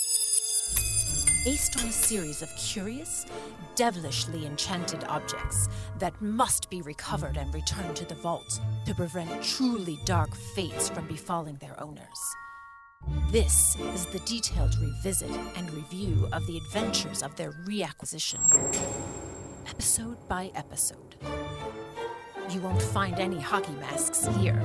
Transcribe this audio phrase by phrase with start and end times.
[1.44, 3.26] Based on a series of curious,
[3.74, 5.68] devilishly enchanted objects
[5.98, 11.06] that must be recovered and returned to the vault to prevent truly dark fates from
[11.08, 12.36] befalling their owners.
[13.30, 18.40] This is the detailed revisit and review of the adventures of their reacquisition,
[19.68, 21.16] episode by episode.
[22.50, 24.62] You won't find any hockey masks here.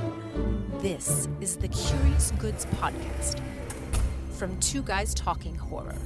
[0.79, 3.41] This is the Curious Goods Podcast
[4.31, 5.99] from Two Guys Talking Horror.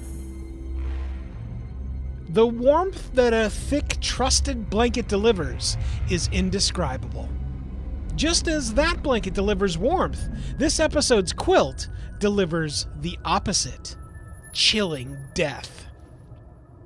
[2.29, 5.77] The warmth that a thick, trusted blanket delivers
[6.09, 7.29] is indescribable.
[8.17, 11.87] Just as that blanket delivers warmth, this episode's quilt
[12.17, 13.95] delivers the opposite
[14.53, 15.85] chilling death.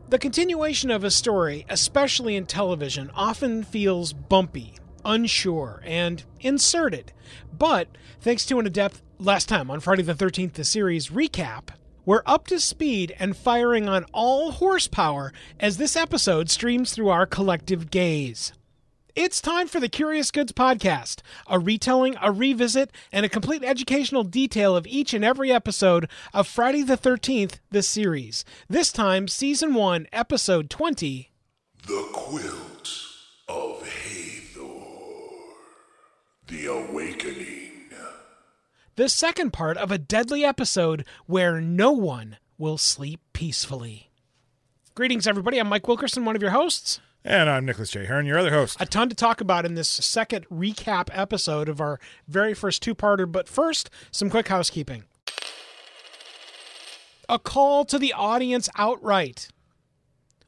[0.09, 7.13] The continuation of a story, especially in television, often feels bumpy, unsure, and inserted.
[7.57, 7.87] But
[8.19, 11.69] thanks to an adept last time on Friday the 13th, the series recap,
[12.05, 17.25] we're up to speed and firing on all horsepower as this episode streams through our
[17.25, 18.51] collective gaze.
[19.13, 24.23] It's time for the Curious Goods Podcast, a retelling, a revisit, and a complete educational
[24.23, 28.45] detail of each and every episode of Friday the 13th, the series.
[28.69, 31.29] This time, Season 1, Episode 20
[31.87, 32.89] The Quilt
[33.49, 34.85] of Hathor.
[36.47, 37.89] The Awakening.
[38.95, 44.09] the second part of a deadly episode where no one will sleep peacefully.
[44.95, 45.57] Greetings, everybody.
[45.59, 47.01] I'm Mike Wilkerson, one of your hosts.
[47.23, 48.05] And I'm Nicholas J.
[48.05, 48.77] Hearn, your other host.
[48.79, 52.95] A ton to talk about in this second recap episode of our very first two
[52.95, 55.03] parter, but first, some quick housekeeping.
[57.29, 59.49] A call to the audience outright.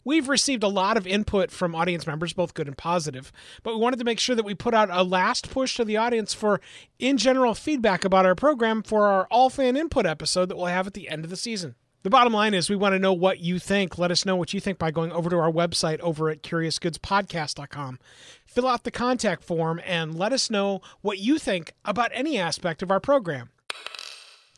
[0.03, 3.79] We've received a lot of input from audience members, both good and positive, but we
[3.79, 6.59] wanted to make sure that we put out a last push to the audience for,
[6.97, 10.87] in general, feedback about our program for our all fan input episode that we'll have
[10.87, 11.75] at the end of the season.
[12.03, 13.97] The bottom line is we want to know what you think.
[13.97, 17.99] Let us know what you think by going over to our website over at curiousgoodspodcast.com.
[18.45, 22.83] Fill out the contact form and let us know what you think about any aspect
[22.83, 23.51] of our program.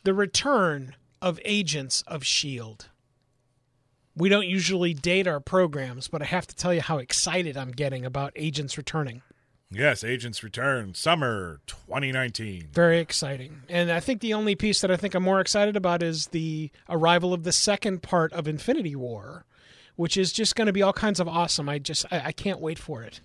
[0.02, 2.86] The return of Agents of S.H.I.E.L.D.
[4.16, 7.70] We don't usually date our programs, but I have to tell you how excited I'm
[7.70, 9.22] getting about Agents returning.
[9.70, 12.68] Yes, Agents Return, summer 2019.
[12.72, 13.62] Very exciting.
[13.68, 16.70] And I think the only piece that I think I'm more excited about is the
[16.88, 19.44] arrival of the second part of Infinity War,
[19.96, 21.68] which is just going to be all kinds of awesome.
[21.68, 23.20] I just, I, I can't wait for it.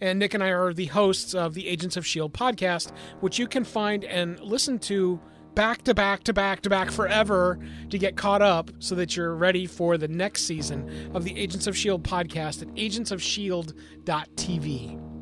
[0.00, 2.38] And Nick and I are the hosts of the Agents of S.H.I.E.L.D.
[2.38, 5.18] podcast, which you can find and listen to
[5.54, 7.58] back to back to back to back forever
[7.88, 11.66] to get caught up so that you're ready for the next season of the Agents
[11.66, 12.06] of S.H.I.E.L.D.
[12.08, 15.15] podcast at agentsofshield.tv.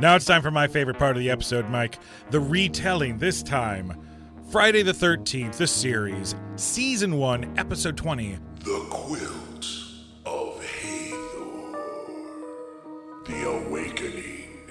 [0.00, 1.98] Now it's time for my favorite part of the episode, Mike.
[2.30, 4.00] The retelling, this time.
[4.50, 8.38] Friday the 13th, the series, Season 1, Episode 20.
[8.64, 9.68] The Quilt
[10.24, 11.78] of Hathor.
[13.26, 14.70] The Awakening.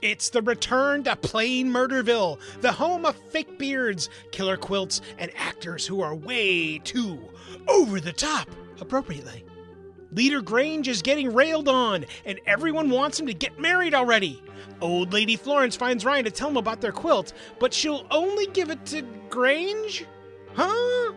[0.00, 5.84] It's the return to Plain Murderville, the home of fake beards, killer quilts, and actors
[5.84, 7.18] who are way too
[7.66, 8.48] over the top,
[8.80, 9.44] appropriately.
[10.12, 14.42] Leader Grange is getting railed on, and everyone wants him to get married already.
[14.80, 18.70] Old Lady Florence finds Ryan to tell him about their quilt, but she'll only give
[18.70, 20.06] it to Grange?
[20.54, 21.12] Huh?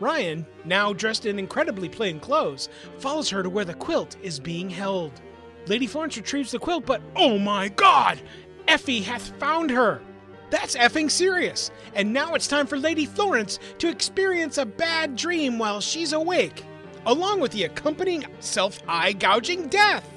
[0.00, 2.68] Ryan, now dressed in incredibly plain clothes,
[2.98, 5.12] follows her to where the quilt is being held.
[5.66, 8.20] Lady Florence retrieves the quilt, but oh my god!
[8.68, 10.02] Effie hath found her!
[10.50, 11.70] That's effing serious!
[11.94, 16.64] And now it's time for Lady Florence to experience a bad dream while she's awake,
[17.06, 20.08] along with the accompanying self eye gouging death!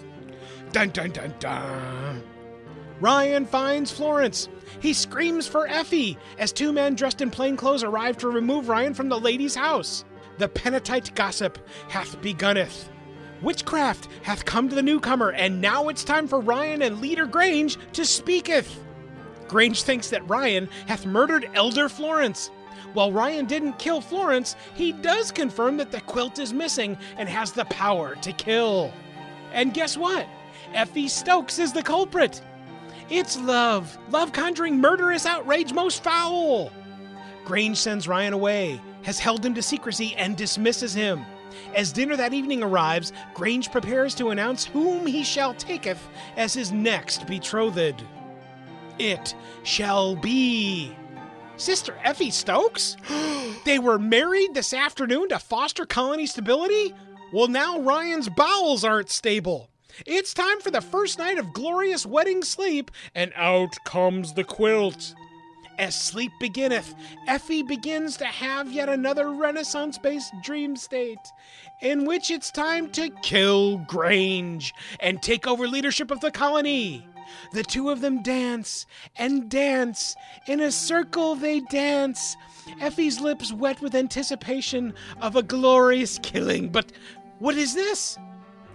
[0.71, 2.23] Dun dun dun dun!
[2.99, 4.49] Ryan finds Florence.
[4.79, 8.93] He screams for Effie as two men dressed in plain clothes arrive to remove Ryan
[8.93, 10.03] from the lady's house.
[10.37, 11.57] The penitite gossip
[11.89, 12.89] hath begunneth.
[13.41, 17.77] Witchcraft hath come to the newcomer, and now it's time for Ryan and Leader Grange
[17.93, 18.83] to speaketh.
[19.47, 22.49] Grange thinks that Ryan hath murdered Elder Florence.
[22.93, 27.51] While Ryan didn't kill Florence, he does confirm that the quilt is missing and has
[27.51, 28.91] the power to kill.
[29.51, 30.27] And guess what?
[30.73, 32.41] Effie Stokes is the culprit.
[33.09, 33.97] It's love.
[34.09, 36.71] Love conjuring murderous outrage most foul.
[37.45, 41.25] Grange sends Ryan away, has held him to secrecy, and dismisses him.
[41.73, 46.71] As dinner that evening arrives, Grange prepares to announce whom he shall taketh as his
[46.71, 48.03] next betrothed.
[48.99, 49.33] It
[49.63, 50.95] shall be.
[51.57, 52.95] Sister Effie Stokes?
[53.65, 56.93] they were married this afternoon to foster colony stability?
[57.33, 59.69] Well, now Ryan's bowels aren't stable.
[60.05, 65.15] It's time for the first night of glorious wedding sleep, and out comes the quilt.
[65.79, 66.95] As sleep beginneth,
[67.27, 71.17] Effie begins to have yet another Renaissance based dream state,
[71.81, 77.07] in which it's time to kill Grange and take over leadership of the colony.
[77.51, 78.85] The two of them dance
[79.15, 80.15] and dance.
[80.47, 82.35] In a circle they dance.
[82.79, 86.69] Effie's lips wet with anticipation of a glorious killing.
[86.69, 86.91] But
[87.39, 88.17] what is this?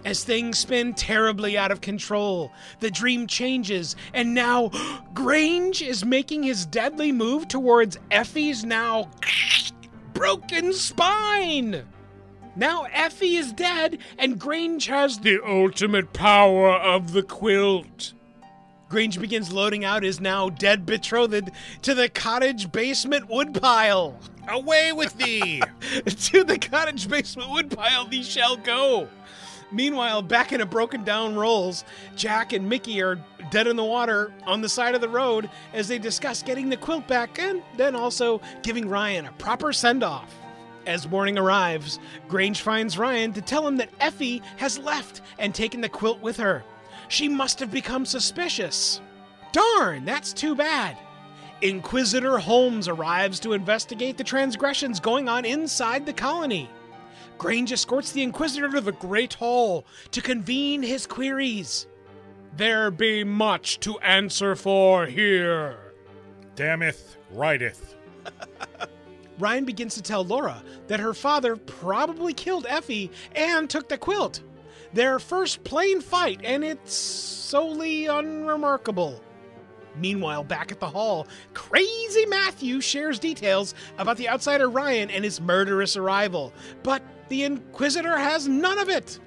[0.05, 2.51] As things spin terribly out of control,
[2.81, 4.69] the dream changes, and now
[5.13, 9.09] Grange is making his deadly move towards Effie's now
[10.13, 11.85] broken spine.
[12.55, 18.13] Now Effie is dead, and Grange has the ultimate power of the quilt.
[18.93, 21.49] Grange begins loading out his now dead betrothed
[21.81, 24.19] to the cottage basement woodpile.
[24.47, 25.63] Away with thee!
[26.05, 29.07] to the cottage basement woodpile thee shall go.
[29.71, 31.83] Meanwhile, back in a broken down Rolls,
[32.15, 33.19] Jack and Mickey are
[33.49, 36.77] dead in the water on the side of the road as they discuss getting the
[36.77, 40.31] quilt back and then also giving Ryan a proper send off.
[40.85, 41.97] As morning arrives,
[42.27, 46.37] Grange finds Ryan to tell him that Effie has left and taken the quilt with
[46.37, 46.63] her.
[47.13, 48.99] She must have become suspicious.
[49.51, 50.97] Darn, that's too bad.
[51.61, 56.71] Inquisitor Holmes arrives to investigate the transgressions going on inside the colony.
[57.37, 61.85] Grange escorts the Inquisitor to the Great Hall to convene his queries.
[62.57, 65.93] There be much to answer for here.
[66.55, 67.95] Damneth, writeth.
[69.37, 74.41] Ryan begins to tell Laura that her father probably killed Effie and took the quilt.
[74.93, 79.21] Their first plain fight, and it's solely unremarkable.
[79.95, 85.41] Meanwhile, back at the hall, crazy Matthew shares details about the outsider Ryan and his
[85.41, 89.19] murderous arrival, but the Inquisitor has none of it.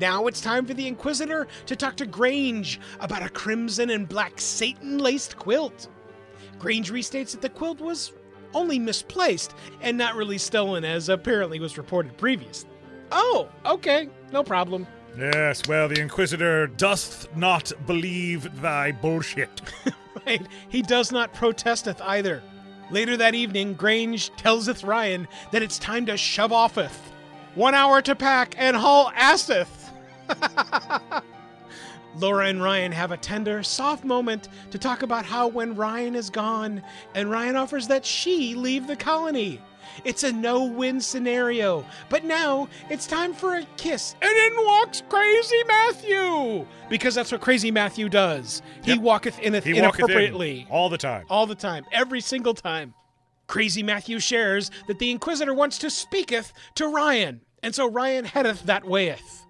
[0.00, 4.40] Now it's time for the Inquisitor to talk to Grange about a crimson and black
[4.40, 5.88] Satan laced quilt.
[6.58, 8.12] Grange restates that the quilt was
[8.54, 12.70] only misplaced and not really stolen, as apparently was reported previously.
[13.12, 14.86] Oh, okay, no problem.
[15.20, 19.60] Yes, well, the Inquisitor doth not believe thy bullshit.
[20.26, 20.40] right,
[20.70, 22.42] he does not protesteth either.
[22.90, 27.12] Later that evening, Grange tellseth Ryan that it's time to shove offeth.
[27.54, 29.90] One hour to pack and haul asseth.
[32.16, 36.30] Laura and Ryan have a tender, soft moment to talk about how when Ryan is
[36.30, 36.82] gone,
[37.14, 39.60] and Ryan offers that she leave the colony.
[40.04, 45.02] It's a no win scenario, but now it's time for a kiss, and in walks
[45.08, 46.66] Crazy Matthew!
[46.88, 48.62] Because that's what Crazy Matthew does.
[48.84, 49.00] He Yep.
[49.00, 50.66] walketh in it He walketh in inappropriately.
[50.70, 51.26] all the time.
[51.28, 52.94] All the time, every single time.
[53.46, 58.62] Crazy Matthew shares that the Inquisitor wants to speaketh to Ryan, and so Ryan headeth
[58.64, 59.46] that wayeth.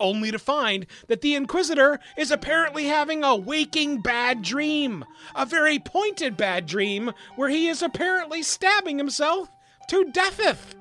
[0.00, 5.04] Only to find that the Inquisitor is apparently having a waking bad dream.
[5.34, 9.48] A very pointed bad dream where he is apparently stabbing himself
[9.88, 10.74] to deatheth.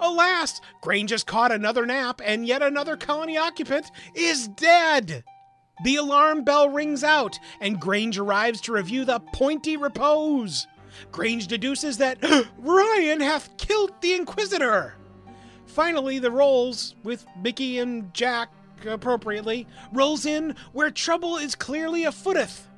[0.00, 5.24] Alas, Grange has caught another nap, and yet another colony occupant is dead.
[5.82, 10.66] The alarm bell rings out, and Grange arrives to review the pointy repose.
[11.10, 12.18] Grange deduces that
[12.58, 14.94] Ryan hath killed the Inquisitor.
[15.66, 18.50] Finally, the rolls, with Mickey and Jack
[18.86, 22.68] appropriately, rolls in where trouble is clearly afooteth.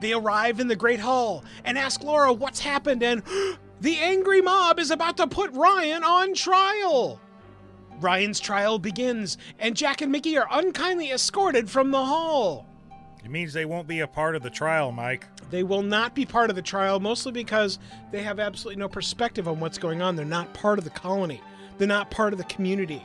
[0.00, 3.22] They arrive in the Great Hall and ask Laura what's happened, and
[3.80, 7.20] the angry mob is about to put Ryan on trial.
[8.00, 12.66] Ryan's trial begins, and Jack and Mickey are unkindly escorted from the hall.
[13.24, 15.26] It means they won't be a part of the trial, Mike.
[15.50, 17.78] They will not be part of the trial, mostly because
[18.12, 20.14] they have absolutely no perspective on what's going on.
[20.16, 21.40] They're not part of the colony,
[21.78, 23.02] they're not part of the community.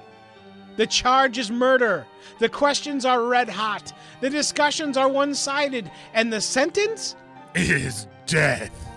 [0.75, 2.08] The charge is murder.
[2.39, 3.94] The questions are red hot.
[4.22, 5.92] The discussions are one sided.
[6.15, 7.15] And the sentence?
[7.53, 8.92] Is death.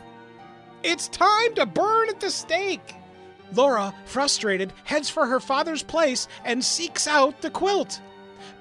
[0.89, 2.95] It's time to burn at the stake.
[3.53, 8.01] Laura, frustrated, heads for her father's place and seeks out the quilt.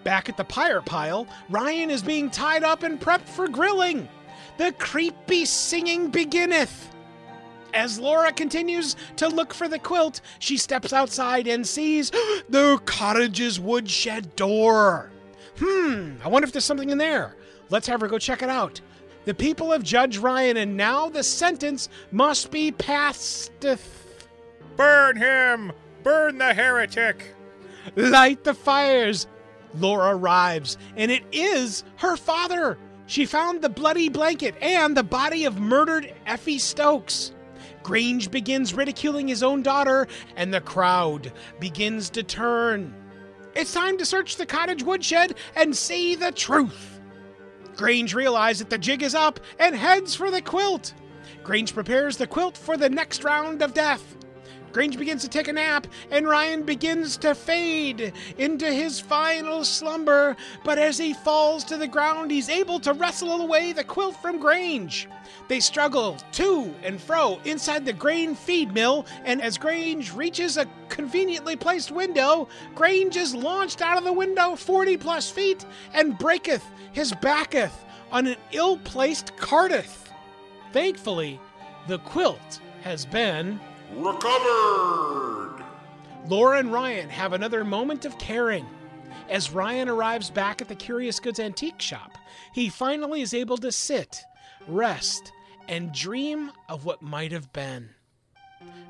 [0.03, 4.09] Back at the pyre pile, Ryan is being tied up and prepped for grilling.
[4.57, 6.89] the creepy singing beginneth.
[7.75, 12.09] As Laura continues to look for the quilt, she steps outside and sees
[12.49, 15.11] the cottage's woodshed door.
[15.59, 17.35] Hmm, I wonder if there's something in there.
[17.69, 18.81] Let's have her go check it out.
[19.25, 23.65] The people have judged Ryan, and now the sentence must be passed.
[24.77, 25.71] Burn him!
[26.03, 27.35] Burn the heretic!
[27.95, 29.27] Light the fires!
[29.73, 32.77] Laura arrives, and it is her father.
[33.07, 37.31] She found the bloody blanket and the body of murdered Effie Stokes.
[37.83, 42.93] Grange begins ridiculing his own daughter, and the crowd begins to turn.
[43.55, 46.94] It's time to search the cottage woodshed and see the truth.
[47.75, 50.93] Grange realizes that the jig is up and heads for the quilt.
[51.43, 54.15] Grange prepares the quilt for the next round of death.
[54.75, 60.35] Grange begins to take a nap, and Ryan begins to fade into his final slumber.
[60.65, 64.37] But as he falls to the ground, he's able to wrestle away the quilt from
[64.37, 65.07] Grange.
[65.47, 70.67] They struggle to and fro inside the grain feed mill, and as Grange reaches a
[70.89, 76.65] conveniently placed window, Grange is launched out of the window 40 plus feet and breaketh
[76.95, 80.09] his backeth on an ill placed carteth.
[80.71, 81.41] Thankfully,
[81.87, 83.59] the quilt has been
[83.93, 85.61] Recovered!
[86.27, 88.65] Laura and Ryan have another moment of caring.
[89.29, 92.17] As Ryan arrives back at the Curious Goods antique shop,
[92.53, 94.23] he finally is able to sit,
[94.65, 95.33] rest,
[95.67, 97.89] and dream of what might have been.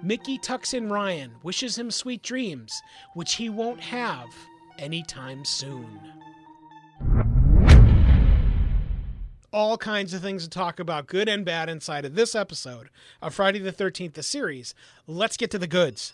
[0.03, 2.83] Mickey tucks in Ryan, wishes him sweet dreams,
[3.15, 4.29] which he won't have
[4.77, 6.00] anytime soon.
[9.55, 12.89] All kinds of things to talk about, good and bad, inside of this episode
[13.21, 14.75] of Friday the 13th, the series.
[15.07, 16.12] Let's get to the goods.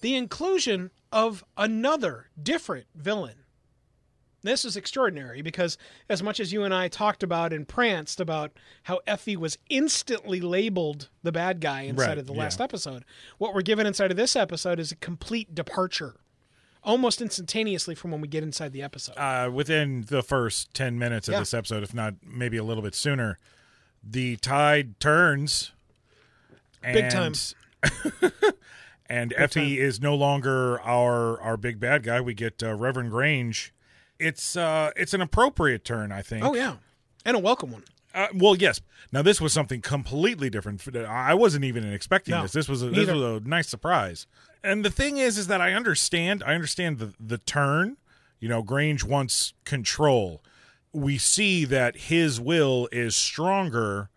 [0.00, 3.34] The inclusion of another different villain.
[4.44, 5.76] This is extraordinary because,
[6.08, 8.52] as much as you and I talked about and pranced about
[8.84, 12.40] how Effie was instantly labeled the bad guy inside Right, of the yeah.
[12.40, 13.04] last episode,
[13.38, 16.16] what we're given inside of this episode is a complete departure,
[16.84, 19.14] almost instantaneously from when we get inside the episode.
[19.16, 21.38] uh, within the first 10 minutes of Yeah.
[21.40, 23.38] this episode, if not maybe a little bit sooner,
[24.02, 25.72] the tide turns.
[26.84, 27.32] And, Big time.
[29.08, 32.20] and Effie is no longer our our big bad guy.
[32.20, 33.72] We get uh, Reverend Grange.
[34.18, 36.44] It's uh it's an appropriate turn, I think.
[36.44, 36.76] Oh yeah,
[37.24, 37.84] and a welcome one.
[38.14, 38.80] Uh, well, yes.
[39.10, 40.82] Now this was something completely different.
[40.96, 42.52] I wasn't even expecting No, this.
[42.52, 44.26] This was a, this was a nice surprise.
[44.62, 46.42] And the thing is, is that I understand.
[46.44, 47.96] I understand the the turn.
[48.38, 50.42] You know, Grange wants control.
[50.92, 54.10] We see that his will is stronger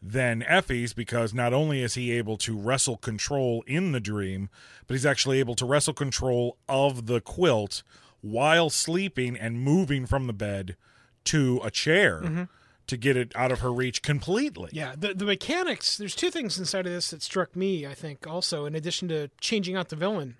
[0.00, 4.48] than Effie's because not only is he able to wrestle control in the dream,
[4.86, 7.82] but he's actually able to wrestle control of the quilt
[8.20, 10.76] while sleeping and moving from the bed
[11.24, 12.48] to a chair
[12.86, 14.70] to get it out of her reach completely.
[14.72, 15.96] Yeah, the the mechanics.
[15.96, 17.86] There's two things inside of this that struck me.
[17.86, 20.36] I think also, in addition to changing out the villain,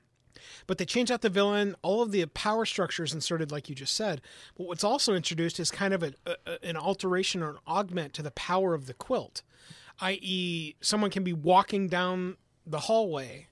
[0.66, 1.74] but they changed out the villain.
[1.82, 4.20] All of the power structures inserted, like you just said.
[4.56, 8.22] But what's also introduced is kind of a, a, an alteration or an augment to
[8.22, 9.42] the power of the quilt,
[10.00, 12.36] i.e., someone can be walking down
[12.66, 13.48] the hallway.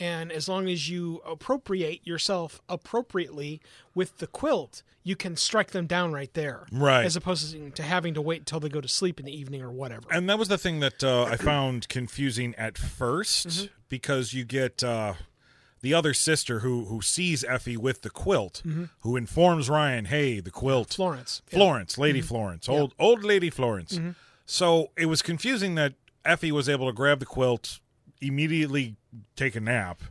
[0.00, 3.60] And as long as you appropriate yourself appropriately
[3.94, 6.66] with the quilt, you can strike them down right there.
[6.70, 7.04] Right.
[7.04, 9.70] As opposed to having to wait until they go to sleep in the evening or
[9.70, 10.04] whatever.
[10.10, 13.66] And that was the thing that uh, I found confusing at 1st Mm-hmm.
[13.88, 15.14] because you get uh,
[15.80, 18.62] the other sister who who sees Effie with the quilt,
[19.00, 20.94] who informs Ryan, "Hey, the quilt, Mm-hmm.
[20.96, 21.42] Florence.
[21.46, 21.50] Yeah.
[21.50, 21.56] Mm-hmm.
[21.58, 23.98] Florence, Lady Florence, old old Lady Florence."
[24.44, 27.80] So it was confusing that Effie was able to grab the quilt,
[28.20, 28.96] immediately
[29.36, 30.02] take a nap,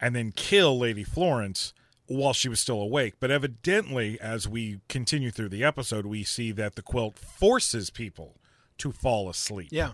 [0.00, 1.72] and then kill Lady Florence
[2.06, 3.14] while she was still awake.
[3.20, 8.36] But evidently, as we continue through the episode, we see that the quilt forces people
[8.78, 9.92] to fall asleep Yeah.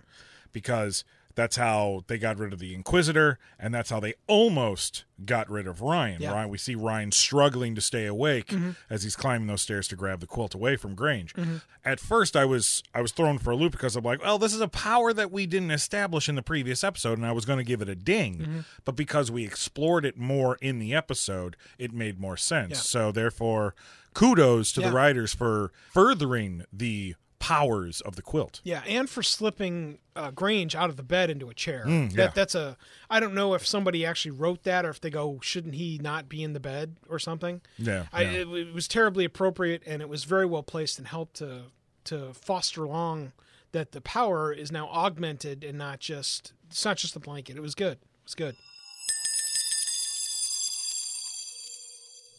[0.52, 5.50] because that's how they got rid of the Inquisitor, and that's how they almost got
[5.50, 6.22] rid of Ryan.
[6.22, 6.32] Yeah.
[6.32, 8.70] Ryan, we see Ryan struggling to stay awake mm-hmm.
[8.88, 11.34] as he's climbing those stairs to grab the quilt away from Grange.
[11.34, 11.56] Mm-hmm.
[11.84, 14.54] At first, I was I was thrown for a loop because I'm like, well, this
[14.54, 17.58] is a power that we didn't establish in the previous episode, and I was going
[17.58, 18.38] to give it a ding.
[18.38, 18.60] Mm-hmm.
[18.84, 22.70] But because we explored it more in the episode, it made more sense.
[22.70, 22.76] Yeah.
[22.76, 23.74] So therefore,
[24.14, 24.88] kudos to Yeah.
[24.88, 28.62] the writers for furthering the powers of the quilt.
[28.64, 31.84] Yeah, and for slipping uh, Grange out of the bed into a chair.
[31.86, 32.16] Mm, yeah.
[32.16, 32.78] That that's a.
[33.10, 36.26] I don't know if somebody actually wrote that or if they go, shouldn't he not
[36.26, 37.60] be in the bed or something.
[37.76, 38.30] Yeah, I, yeah.
[38.30, 41.64] it, it was terribly appropriate and it was very well placed and helped to
[42.04, 43.32] to foster along
[43.72, 47.58] that the power is now augmented and not just it's not just a blanket.
[47.58, 47.98] It was good.
[47.98, 48.56] It was good.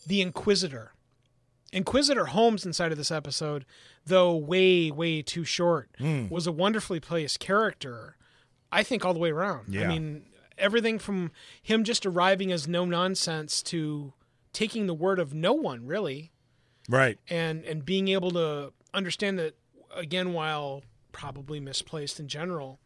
[0.07, 0.94] The Inquisitor.
[1.75, 3.65] Inquisitor Holmes inside of this episode,
[4.05, 6.27] though way, way too short, Hmm.
[6.29, 8.15] was a wonderfully placed character.
[8.71, 9.75] I think all the way around.
[9.77, 10.25] I mean,
[10.57, 14.13] everything from him just arriving as no nonsense to
[14.53, 16.31] taking the word of no one, really,
[16.87, 17.19] Right.
[17.29, 19.55] and and being able to understand that
[19.93, 22.79] again, while probably misplaced in general,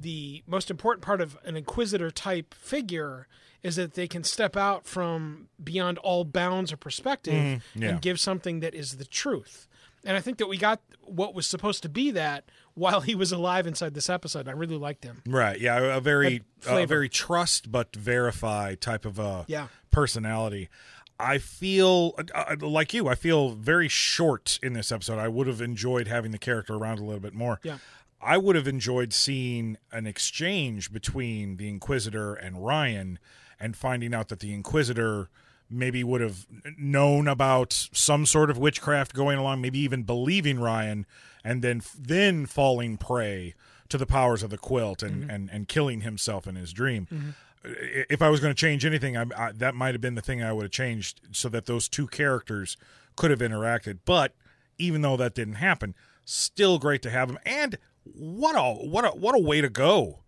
[0.00, 3.28] the most important part of an inquisitor type figure
[3.62, 7.88] is that they can step out from beyond all bounds of perspective yeah.
[7.88, 9.68] and give something that is the truth.
[10.04, 13.32] And I think that we got what was supposed to be that while he was
[13.32, 14.48] alive inside this episode.
[14.48, 15.22] I really liked him.
[15.26, 15.60] Right.
[15.60, 15.96] Yeah.
[15.96, 19.66] A very, a very trust but verify type of a Yeah.
[19.90, 20.70] personality.
[21.18, 23.08] I feel uh, like you.
[23.08, 25.18] I feel very short in this episode.
[25.18, 27.60] I would have enjoyed having the character around a little bit more.
[27.62, 27.76] Yeah.
[28.22, 33.18] I would have enjoyed seeing an exchange between the Inquisitor and Ryan
[33.58, 35.28] and finding out that the Inquisitor
[35.70, 36.46] maybe would have
[36.76, 41.06] known about some sort of witchcraft going along, maybe even believing Ryan,
[41.44, 43.54] and then then falling prey
[43.88, 45.30] to the powers of the quilt and, mm-hmm.
[45.30, 47.06] and, and killing himself in his dream.
[47.10, 47.30] Mm-hmm.
[47.64, 50.22] I- If I was going to change anything, I, I, that might have been the
[50.22, 52.76] thing I would have changed so that those two characters
[53.16, 53.98] could have interacted.
[54.04, 54.34] But
[54.78, 57.38] even though that didn't happen, still great to have them.
[57.44, 57.76] And
[58.14, 60.20] what a what a what a way to go!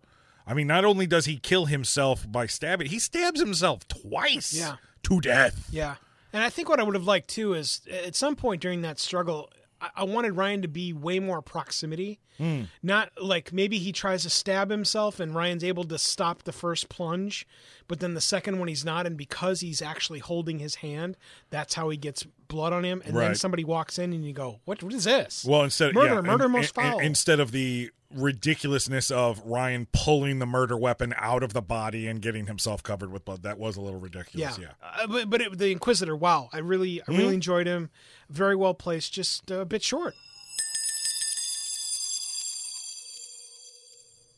[0.45, 4.75] I mean, not only does he kill himself by stabbing, he stabs himself twice Yeah.
[5.03, 5.67] to death.
[5.71, 5.95] Yeah.
[6.33, 8.99] And I think what I would have liked too is at some point during that
[8.99, 9.49] struggle,
[9.79, 12.19] I, I wanted Ryan to be way more proximity.
[12.37, 12.63] Hmm.
[12.81, 16.89] Not like maybe he tries to stab himself and Ryan's able to stop the first
[16.89, 17.47] plunge,
[17.93, 19.05] but then the second one he's not.
[19.05, 21.15] And because he's actually holding his hand,
[21.51, 23.03] that's how he gets blood on him.
[23.05, 25.45] And then somebody walks in and you go, What, what is this?
[25.47, 26.97] Well, instead Murder, yeah, murder in- most foul.
[26.97, 32.19] instead of the ridiculousness of Ryan pulling the murder weapon out of the body and
[32.19, 34.57] getting himself covered with blood, that was a little ridiculous.
[34.57, 34.69] yeah.
[34.81, 35.03] Yeah.
[35.03, 36.49] Uh, but but it, the Inquisitor, wow.
[36.51, 37.91] I really, I really enjoyed him.
[38.27, 40.15] Very well placed, just a bit short.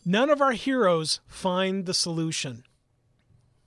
[0.04, 2.66] None of our heroes find the solution.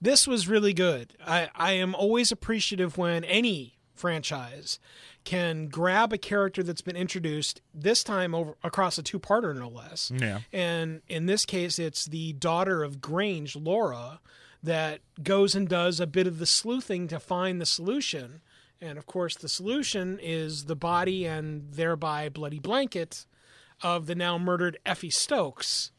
[0.00, 1.14] This was really good.
[1.26, 4.78] I, I am always appreciative when any franchise
[5.24, 9.68] can grab a character that's been introduced, this time over across a two parter, no
[9.68, 10.10] less.
[10.14, 10.40] Yeah.
[10.52, 14.20] And in this case, it's the daughter of Grange, Laura,
[14.62, 18.40] that goes and does a bit of the sleuthing to find the solution.
[18.80, 23.26] And of course, the solution is the body and thereby bloody blanket
[23.82, 25.92] of the now murdered Effie Stokes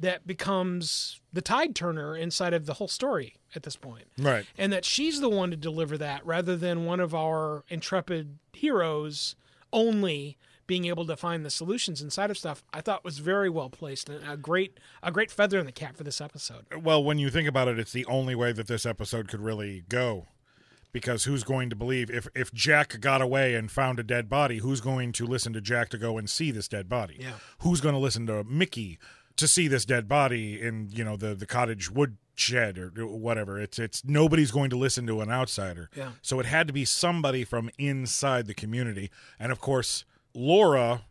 [0.00, 4.04] that becomes the tide turner inside of the whole story at this point.
[4.18, 4.46] Right.
[4.56, 9.34] And that she's the one to deliver that rather than one of our intrepid heroes
[9.72, 12.62] only being able to find the solutions inside of stuff.
[12.72, 15.96] I thought was very well placed and a great a great feather in the cap
[15.96, 16.66] for this episode.
[16.80, 19.82] Well, when you think about it, it's the only way that this episode could really
[19.88, 20.26] go.
[20.90, 24.58] Because who's going to believe if if Jack got away and found a dead body,
[24.58, 27.16] who's going to listen to Jack to go and see this dead body?
[27.18, 27.32] Yeah.
[27.60, 28.98] Who's going to listen to Mickey
[29.38, 33.60] to see this dead body in, you know, the the cottage woodshed or whatever?
[33.60, 35.90] It's it's nobody's going to listen to an outsider.
[35.96, 36.10] Yeah.
[36.22, 39.10] So it had to be somebody from inside the community.
[39.38, 41.02] And of course, Laura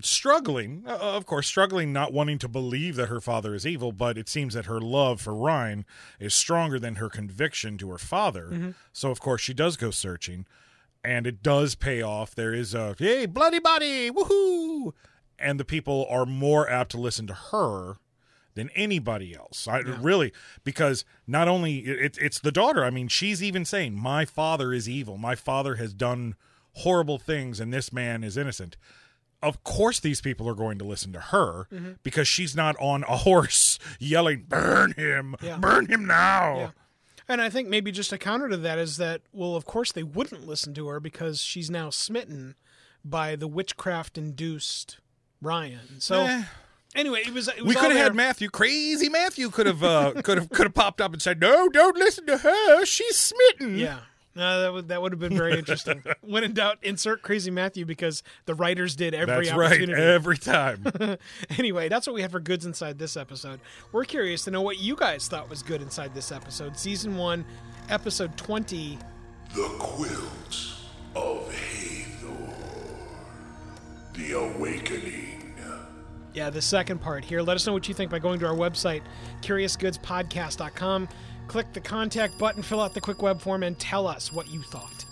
[0.00, 4.16] struggling, uh, of course, struggling, not wanting to believe that her father is evil, but
[4.16, 5.84] it seems that her love for Ryan
[6.18, 8.74] is stronger than her conviction to her father.
[8.92, 10.46] So, of course, she does go searching,
[11.04, 12.34] and it does pay off.
[12.34, 14.92] There is a, hey, bloody body, woohoo!
[15.42, 17.96] And the people are more apt to listen to her
[18.54, 19.66] than anybody else.
[19.66, 20.32] I really
[20.64, 22.84] because not only it, it's the daughter.
[22.84, 25.16] I mean, she's even saying, "My father is evil.
[25.16, 26.34] My father has done
[26.74, 28.76] horrible things, and this man is innocent."
[29.42, 31.92] Of course, these people are going to listen to her mm-hmm.
[32.04, 35.34] because she's not on a horse yelling, "Burn him!
[35.42, 35.56] Yeah.
[35.58, 36.70] Burn him now!" Yeah.
[37.28, 40.02] And I think maybe just a counter to that is that, well, of course they
[40.02, 42.56] wouldn't listen to her because she's now smitten
[43.04, 44.98] by the witchcraft induced
[45.42, 45.80] Ryan.
[46.00, 46.42] So Eh.
[46.94, 50.12] anyway, it was, it was We could have had Matthew, crazy Matthew, could have uh,
[50.22, 52.84] could have could have popped up and said, "No, don't listen to her.
[52.86, 53.98] She's smitten." Yeah.
[54.34, 56.02] No, that would that would have been very interesting.
[56.22, 59.86] when in doubt, insert Crazy Matthew because the writers did every that's right.
[59.90, 60.86] Every time.
[61.58, 63.60] anyway, that's what we have for goods inside this episode.
[63.92, 66.78] We're curious to know what you guys thought was good inside this episode.
[66.78, 67.44] Season one,
[67.90, 68.98] episode twenty.
[69.54, 70.76] The Quilt
[71.14, 72.54] of Hathor.
[74.14, 75.31] The Awakening.
[76.34, 77.42] Yeah, the second part here.
[77.42, 79.02] Let us know what you think by going to our website,
[79.42, 81.08] curiousgoodspodcast.com.
[81.48, 84.62] Click the contact button, fill out the quick web form, and tell us what you
[84.62, 85.04] thought.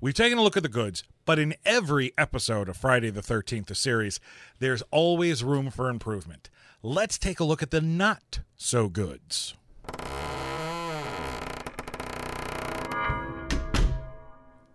[0.00, 3.66] We've taken a look at the goods, but in every episode of Friday the 13th,
[3.66, 4.18] the series,
[4.58, 6.50] there's always room for improvement.
[6.82, 9.54] Let's take a look at the not so goods.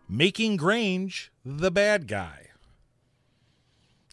[0.09, 2.47] making Grange the bad guy.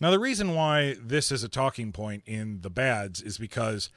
[0.00, 3.90] Now, the reason why this is a talking point in the bads is because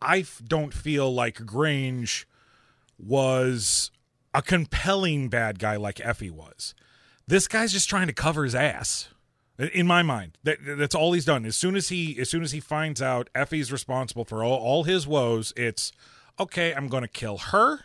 [0.00, 2.26] I don't feel like Grange
[2.98, 3.90] was
[4.32, 6.74] a compelling bad guy like Effie was.
[7.26, 9.08] This guy's just trying to cover his ass.
[9.58, 11.44] In my mind, that that's all he's done.
[11.44, 14.84] As soon as he as soon as he finds out Effie's responsible for all, all
[14.84, 15.92] his woes, it's
[16.38, 17.80] okay, I'm going to kill her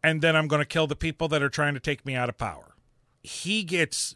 [0.00, 2.28] and then I'm going to kill the people that are trying to take me out
[2.28, 2.76] of power.
[3.20, 4.14] He gets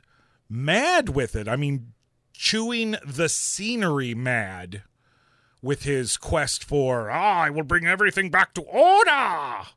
[0.52, 1.48] mad with it.
[1.48, 1.92] I mean,
[2.34, 4.82] chewing the scenery mad
[5.62, 9.68] with his quest for, ah, I will bring everything back to order.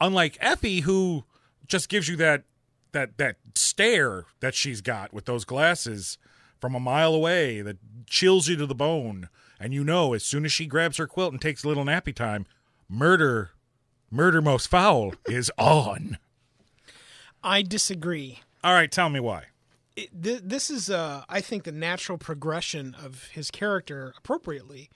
[0.00, 1.24] Unlike Effie, who
[1.66, 2.44] just gives you that
[2.92, 6.18] that that stare that she's got with those glasses
[6.60, 9.28] from a mile away that chills you to the bone.
[9.58, 12.14] And you know, as soon as she grabs her quilt and takes a little nappy
[12.14, 12.46] time,
[12.88, 13.50] murder,
[14.10, 16.18] murder most foul is on.
[17.42, 18.40] I disagree.
[18.62, 19.44] All right, tell me why.
[19.96, 24.90] It, th- this is, uh, I think, the natural progression of his character appropriately.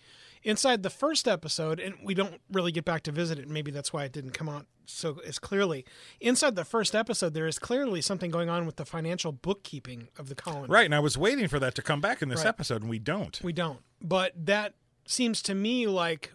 [0.45, 3.93] Inside the first episode, and we don't really get back to visit it, maybe that's
[3.93, 5.85] why it didn't come out so as clearly.
[6.21, 10.29] Inside the first episode, there is clearly something going on with the financial bookkeeping of
[10.29, 10.69] the colony.
[10.69, 12.49] Right, and I was waiting for that to come back in this Right.
[12.49, 13.39] episode, and we don't.
[13.43, 13.81] We don't.
[14.01, 14.75] But that
[15.07, 16.33] seems to me like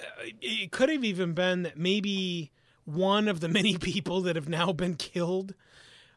[0.00, 0.04] uh,
[0.40, 2.52] it could have even been that maybe
[2.84, 5.54] one of the many people that have now been killed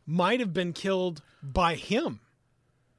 [0.06, 2.20] might have been killed by him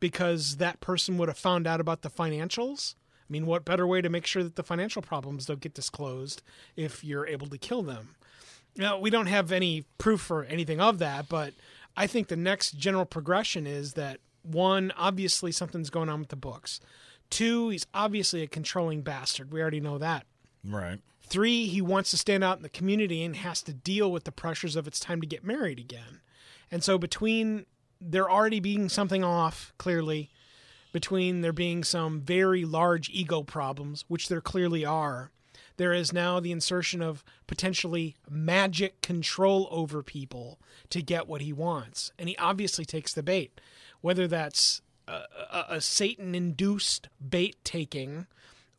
[0.00, 2.94] because that person would have found out about the financials.
[3.28, 6.42] I mean, what better way to make sure that the financial problems don't get disclosed
[6.76, 8.14] if you're able to kill them?
[8.76, 11.54] Now, we don't have any proof or anything of that, but
[11.96, 16.36] I think the next general progression is that one, obviously something's going on with the
[16.36, 16.80] books.
[17.30, 19.52] Two, he's obviously a controlling bastard.
[19.52, 20.26] We already know that.
[20.64, 21.00] Right.
[21.22, 24.32] Three, he wants to stand out in the community and has to deal with the
[24.32, 26.20] pressures of it's time to get married again.
[26.70, 27.66] And so, between
[28.00, 30.30] there already being something off, clearly,
[30.92, 35.30] between there being some very large ego problems, which there clearly are,
[35.76, 40.58] there is now the insertion of potentially magic control over people
[40.90, 42.12] to get what he wants.
[42.18, 43.60] And he obviously takes the bait,
[44.00, 48.26] whether that's a, a, a Satan induced bait taking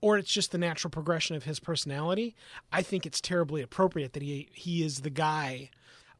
[0.01, 2.35] or it's just the natural progression of his personality.
[2.71, 5.69] I think it's terribly appropriate that he he is the guy.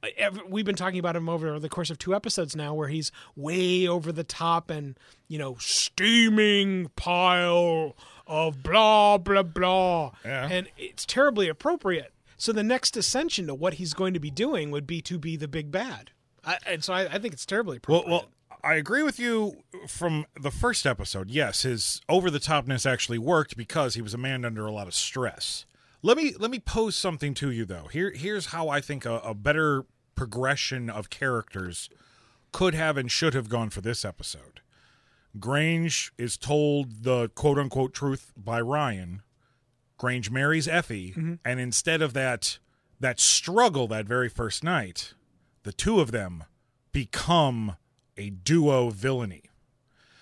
[0.03, 2.87] Uh, ev- We've been talking about him over the course of two episodes now, where
[2.87, 7.95] he's way over the top and you know steaming pile
[8.27, 10.47] of blah blah blah, Yeah.
[10.51, 12.13] and it's terribly appropriate.
[12.37, 15.35] So the next ascension to what he's going to be doing would be to be
[15.37, 16.11] the big bad,
[16.45, 18.11] I, and so I, I think it's terribly Well, appropriate.
[18.13, 18.29] well,
[18.63, 19.57] I agree with you
[19.87, 21.29] from the first episode.
[21.31, 24.87] Yes, his over the topness actually worked because he was a man under a lot
[24.87, 25.65] of stress.
[26.01, 27.87] Let me let me pose something to you though.
[27.91, 31.89] Here here's how I think a, a better progression of characters
[32.51, 34.61] could have and should have gone for this episode.
[35.39, 39.21] Grange is told the quote unquote truth by Ryan.
[39.97, 41.33] Grange marries Effie, mm-hmm.
[41.43, 42.59] and instead of that
[42.99, 45.13] that struggle that very first night,
[45.63, 46.43] the two of them
[46.91, 47.75] become
[48.15, 49.43] a duo villainy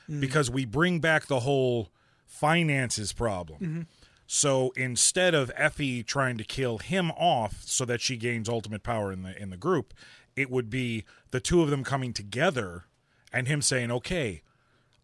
[0.09, 0.19] mm-hmm.
[0.19, 1.89] because we bring back the whole
[2.25, 3.59] finances problem.
[3.59, 3.81] Mm-hmm.
[4.27, 9.11] So instead of Effie trying to kill him off so that she gains ultimate power
[9.11, 9.93] in the in the group,
[10.35, 12.85] it would be the two of them coming together
[13.31, 14.41] and him saying, "Okay,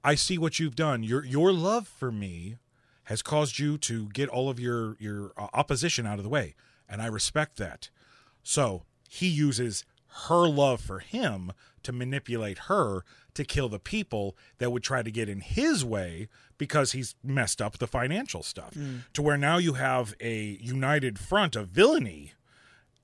[0.03, 1.03] I see what you've done.
[1.03, 2.57] Your your love for me
[3.05, 6.55] has caused you to get all of your your uh, opposition out of the way,
[6.89, 7.89] and I respect that."
[8.43, 9.86] So he uses
[10.25, 11.51] her love for him
[11.84, 16.27] to manipulate her to kill the people that would try to get in his way
[16.57, 18.73] because he's messed up the financial stuff.
[18.73, 18.97] Hmm.
[19.13, 22.33] To where now you have a united front of villainy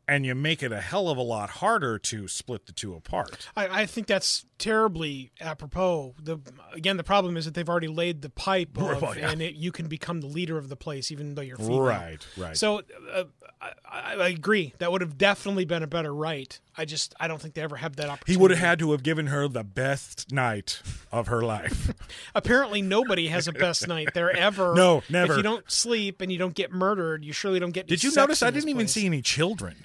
[0.07, 3.49] and you make it a hell of a lot harder to split the two apart.
[3.55, 6.15] I, I think that's terribly apropos.
[6.21, 6.39] The
[6.73, 9.31] again, the problem is that they've already laid the pipe, of, Well, yeah.
[9.31, 11.81] and it, you can become the leader of the place, even though you're female.
[11.81, 12.57] Right, right.
[12.57, 13.23] So uh,
[13.61, 14.73] I, I agree.
[14.79, 16.59] That would have definitely been a better right.
[16.77, 18.33] I just I don't think they ever had that opportunity.
[18.33, 21.93] He would have had to have given her the best night of her life.
[22.35, 24.73] Apparently, nobody has a best night there ever.
[24.77, 25.33] No, never.
[25.33, 27.87] If you don't sleep and you don't get murdered, you surely don't get.
[27.87, 28.91] Did you notice I didn't even place.
[28.91, 29.75] see any children?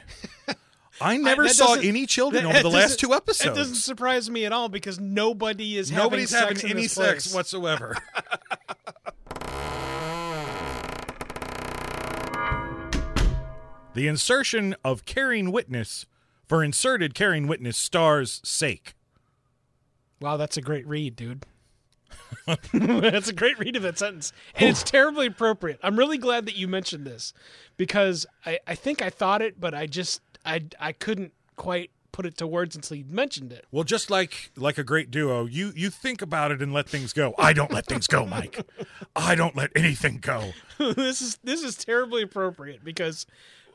[1.02, 3.56] I I- never that saw any children that- over the last two episodes.
[3.56, 6.82] It doesn't surprise me at all because nobody is Nobody's having, having sex in any
[6.82, 7.34] this sex place.
[7.34, 7.96] whatsoever.
[13.94, 16.06] the insertion of carrying witness
[16.46, 18.94] for inserted carrying witness stars sake.
[20.20, 21.44] Wow, that's a great read, dude.
[22.72, 24.32] that's a great read of that sentence.
[24.56, 25.78] And it's terribly appropriate.
[25.82, 27.32] I'm really glad that you mentioned this
[27.76, 32.26] because I, I think I thought it, but I just I I couldn't quite put
[32.26, 33.66] it to words until you mentioned it.
[33.72, 37.12] Well, just like like a great duo, you you think about it and let things
[37.12, 37.34] go.
[37.38, 38.64] I don't let things go, Mike.
[39.16, 40.52] I don't let anything go.
[40.78, 43.26] this is this is terribly appropriate because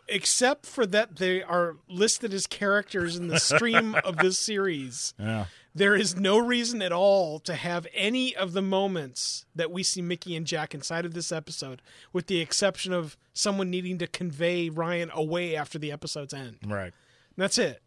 [0.07, 5.13] except for that they are listed as characters in the stream of this series.
[5.19, 5.45] Yeah.
[5.77, 10.01] There is no reason at all to have any of the moments that we see
[10.01, 14.69] Mickey and Jack inside of this episode, with the exception of someone needing to convey
[14.69, 16.57] Ryan away after the episode's end.
[16.65, 16.93] Right.
[17.37, 17.81] That's it.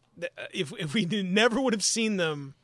[0.53, 2.55] If if we never would have seen them,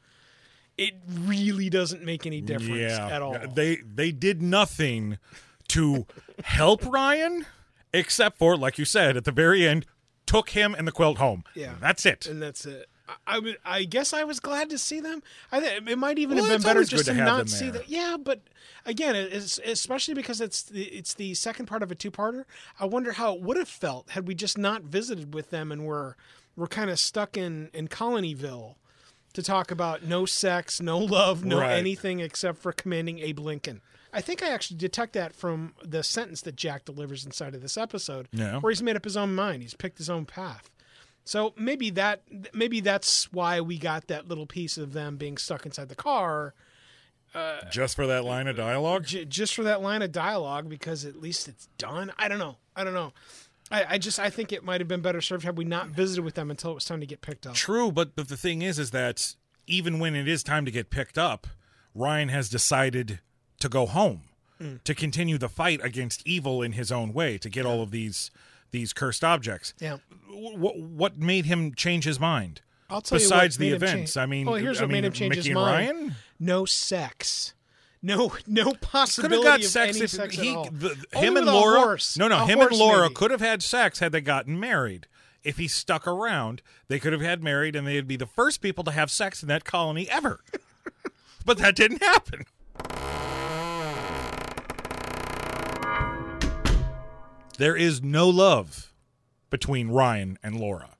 [0.78, 3.08] it really doesn't make any difference yeah.
[3.08, 3.36] at all.
[3.52, 5.18] They they did nothing
[5.68, 6.06] to
[6.44, 7.46] help Ryan
[7.92, 9.86] except for like you said at the very end
[10.26, 11.44] took him and the quilt home.
[11.54, 11.74] Yeah.
[11.80, 12.26] That's it.
[12.26, 12.88] and that's it.
[13.08, 15.22] I, I, I guess I was glad to see them.
[15.52, 17.82] I think it might even Well, have been better just to, to not see them.
[17.86, 18.40] Yeah, but
[18.84, 22.44] again, especially because it's the, it's the second part of a two-parter.
[22.80, 25.84] I wonder how it would have felt had we just not visited with them and
[25.86, 26.14] we're
[26.56, 28.74] we're kind of stuck in in Colonyville
[29.34, 31.72] to talk about no sex, no love, no Right.
[31.76, 33.82] anything except for commanding Abe Lincoln.
[34.12, 37.76] I think I actually detect that from the sentence that Jack delivers inside of this
[37.76, 38.60] episode, Yeah.
[38.60, 39.62] where he's made up his own mind.
[39.62, 40.70] He's picked his own path.
[41.26, 42.22] So maybe that
[42.54, 46.54] maybe that's why we got that little piece of them being stuck inside the car,
[47.34, 49.04] uh, Just for that line of dialogue?
[49.06, 52.12] j- just for that line of dialogue, because at least it's done.
[52.16, 52.56] I don't know.
[52.76, 53.12] I don't know.
[53.72, 56.24] I, I just I think it might have been better served had we not visited
[56.24, 57.54] with them until it was time to get picked up.
[57.54, 59.34] True, but, but the thing is is that
[59.66, 61.48] even when it is time to get picked up,
[61.92, 63.18] Ryan has decided
[63.58, 64.22] to go home
[64.62, 64.80] mm.
[64.84, 68.30] to continue the fight against evil in his own way to get all of these
[68.76, 69.72] these cursed objects.
[69.80, 69.96] Yeah.
[70.30, 72.60] What what made him change his mind?
[72.90, 75.04] I'll tell Besides you what the events, change- I mean, well, here's I what made
[75.04, 76.14] him change Mickey his mind: Ryan?
[76.38, 77.54] no sex,
[78.02, 80.68] no no Could have possibility got of sex any if sex he, at all.
[80.70, 81.80] the, him and Laura.
[81.80, 82.16] horse.
[82.18, 83.14] No, no, A him and Laura maybe.
[83.14, 85.06] could have had sex had they gotten married.
[85.42, 88.84] If he stuck around, they could have had married, and they'd be the first people
[88.84, 90.40] to have sex in that colony ever.
[91.46, 92.44] but that didn't happen.
[97.58, 98.92] There is no love
[99.50, 100.90] between Ryan and Laura.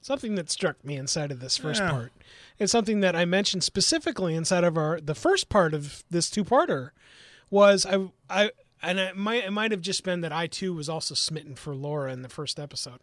[0.00, 1.90] something that struck me inside of this first Yeah.
[1.90, 2.12] part.
[2.58, 6.92] It's something that I mentioned specifically inside of our the first part of this two-parter
[7.50, 10.88] was I I and it might it might have just been that I too was
[10.88, 13.00] also smitten for Laura in the first episode.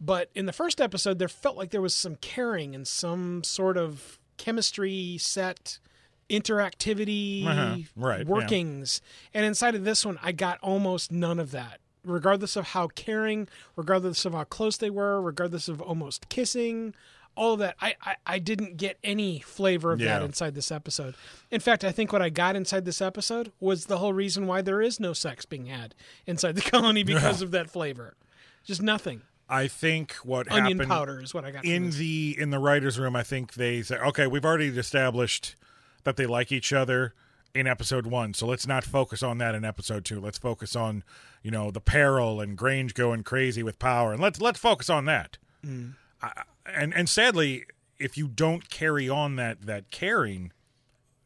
[0.00, 3.76] But in the first episode there felt like there was some caring and some sort
[3.76, 5.78] of chemistry set
[6.30, 7.76] interactivity Uh-huh.
[7.96, 8.24] Right, yeah.
[8.32, 9.00] workings.
[9.34, 11.80] And inside of this one I got almost none of that.
[12.04, 16.94] Regardless of how caring, regardless of how close they were, regardless of almost kissing,
[17.36, 21.14] all of that, I, I, I didn't get any flavor of that inside this episode.
[21.50, 24.62] In fact, I think what I got inside this episode was the whole reason why
[24.62, 25.94] there is no sex being had
[26.26, 28.14] inside the colony because of that flavor.
[28.64, 29.22] Just nothing.
[29.48, 31.64] I think what Onion happened powder is what I got.
[31.66, 35.56] in the in the writers room i think they said okay we've already established
[36.04, 37.14] that they like each other
[37.54, 38.34] in episode one.
[38.34, 40.20] So let's not focus on that in episode two.
[40.20, 41.02] Let's focus on
[41.42, 44.12] you know the peril and grange going crazy with power.
[44.12, 45.38] And let's let's focus on that.
[46.22, 47.64] I, and and sadly
[47.98, 50.52] if you don't carry on that that caring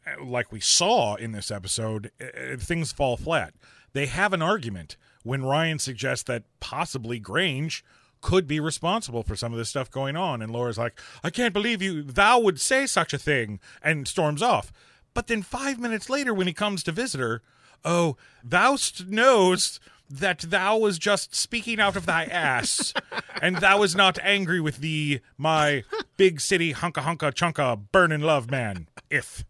[0.07, 3.55] uh, like we saw in this episode uh, things fall flat.
[3.93, 7.85] They have an argument when ryan suggests that possibly grange
[8.25, 10.41] could be responsible for some of this stuff going on.
[10.41, 14.41] And laura's like i can't believe you thou would say such a thing and storms
[14.43, 14.73] off.
[15.13, 17.43] But then five minutes later when he comes to visit her
[17.85, 22.95] oh thou st- knows that thou was just speaking out of thy ass
[23.43, 25.85] and thou was not angry with thee my
[26.17, 29.45] big city hunka hunka chunka burning love man if.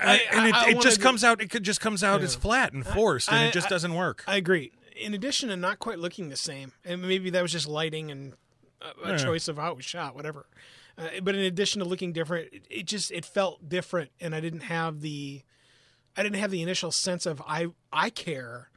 [0.00, 2.34] I- and it, I- I it just do- comes out it just comes out as
[2.34, 4.24] flat and forced and I- it just I- doesn't work.
[4.26, 4.72] I agree.
[4.98, 8.34] In addition to not quite looking the same, and maybe that was just lighting and
[8.80, 9.16] a, a Yeah.
[9.18, 10.46] choice of how it was shot, whatever.
[10.98, 14.40] Uh, but in addition to looking different, it, it just it felt different, and I
[14.40, 15.42] didn't have the,
[16.16, 18.70] I didn't have the initial sense of I I care,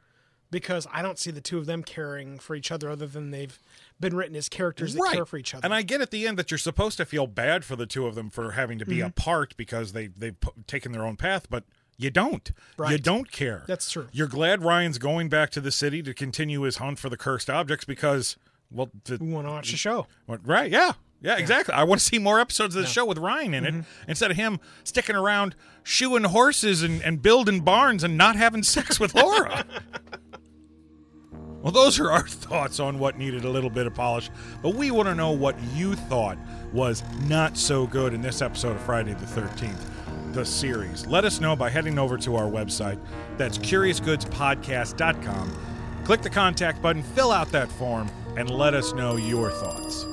[0.50, 3.58] because I don't see the two of them caring for each other other than they've
[3.98, 5.62] been written as characters that care for each other.
[5.64, 8.06] and i get at the end that you're supposed to feel bad for the two
[8.06, 9.08] of them for having to be Mm-hmm.
[9.08, 11.64] apart because they they've pu- taken their own path but
[12.00, 12.50] you don't
[12.88, 14.08] you don't care That's true.
[14.12, 17.50] you're glad ryan's going back to the city to continue his hunt for the cursed
[17.50, 18.36] objects because
[18.70, 20.06] well the, we want to watch the show.
[20.26, 20.70] Right?
[20.70, 20.92] Yeah.
[21.22, 21.74] Yeah, exactly.
[21.74, 24.10] I want to see more episodes of the show with Ryan in it Mm-hmm.
[24.10, 28.98] instead of him sticking around shoeing horses and, and building barns and not having sex
[28.98, 29.66] with Laura.
[31.62, 34.30] well, those are our thoughts on what needed a little bit of polish,
[34.62, 36.38] but we want to know what you thought
[36.72, 39.99] was not so good in this episode of Friday the 13th,
[40.32, 41.06] the series.
[41.06, 42.98] Let us know by heading over to our website.
[43.36, 45.56] That's curiousgoodspodcast.com.
[46.04, 50.06] Click the contact button, fill out that form, and let us know your thoughts.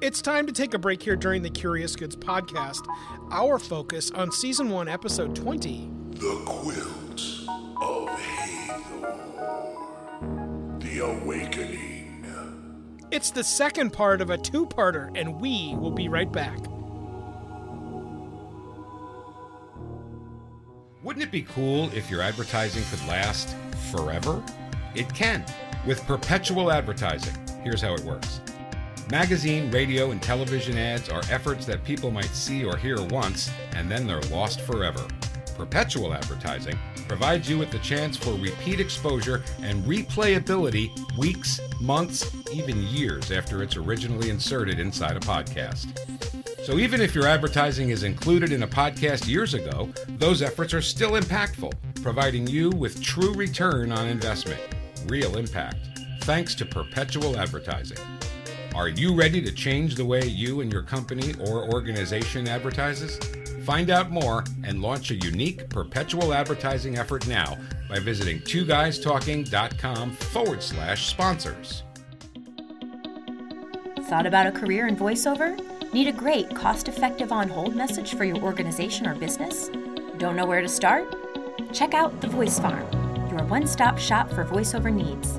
[0.00, 2.80] It's time to take a break here during the Curious Goods podcast.
[3.30, 5.90] Our focus on season 1, episode 20.
[6.12, 7.46] The Quilts
[7.80, 9.18] of Hathor.
[10.78, 11.69] The Awakening.
[13.12, 16.58] It's the second part of a two parter, and we will be right back.
[21.02, 23.56] Wouldn't it be cool if your advertising could last
[23.90, 24.40] forever?
[24.94, 25.44] It can
[25.84, 27.34] with perpetual advertising.
[27.64, 28.42] Here's how it works
[29.10, 33.90] magazine, radio, and television ads are efforts that people might see or hear once and
[33.90, 35.04] then they're lost forever.
[35.60, 42.82] Perpetual advertising provides you with the chance for repeat exposure and replayability weeks, months, even
[42.84, 45.98] years after it's originally inserted inside a podcast.
[46.64, 50.80] So even if your advertising is included in a podcast years ago, those efforts are
[50.80, 54.62] still impactful, providing you with true return on investment,
[55.08, 55.76] real impact,
[56.22, 57.98] thanks to perpetual advertising.
[58.74, 63.20] Are you ready to change the way you and your company or organization advertises?
[63.70, 67.56] Find out more and launch a unique perpetual advertising effort now
[67.88, 71.84] by visiting twoguystalking.com forward slash sponsors.
[74.08, 75.56] Thought about a career in voiceover?
[75.92, 79.70] Need a great, cost effective on hold message for your organization or business?
[80.18, 81.06] Don't know where to start?
[81.72, 82.90] Check out The Voice Farm,
[83.30, 85.38] your one stop shop for voiceover needs.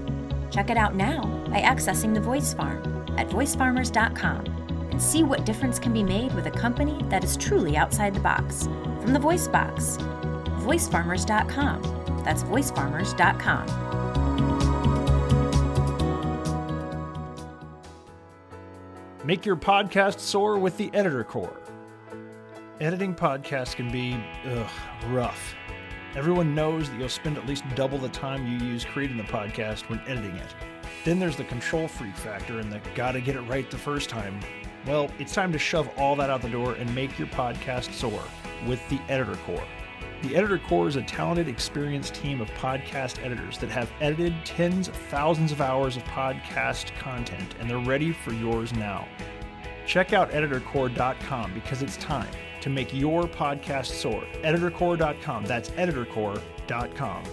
[0.56, 2.82] Check it out now by accessing The Voice Farm
[3.17, 4.61] at voicefarmers.com
[4.92, 8.20] and see what difference can be made with a company that is truly outside the
[8.20, 8.68] box.
[9.02, 9.98] From the Voice Box,
[10.62, 12.22] voicefarmers.com.
[12.24, 13.92] That's voicefarmers.com.
[19.24, 21.60] Make your podcast soar with the Editor Core.
[22.80, 24.70] Editing podcasts can be ugh,
[25.10, 25.56] rough.
[26.16, 29.88] Everyone knows that you'll spend at least double the time you use creating the podcast
[29.90, 30.56] when editing it.
[31.06, 34.40] Then there's the control freak factor and the gotta get it right the first time.
[34.86, 38.22] Well, it's time to shove all that out the door and make your podcast soar
[38.67, 39.63] with the Editor Core.
[40.24, 44.88] The Editor Core is a talented, experienced team of podcast editors that have edited tens
[44.88, 49.08] of thousands of hours of podcast content, and they're ready for yours now.
[49.88, 52.30] Check out editorcore.com because it's time
[52.62, 54.24] to make your podcast soar.
[54.44, 55.46] Editorcore.com.
[55.46, 57.24] That's editorcore.com.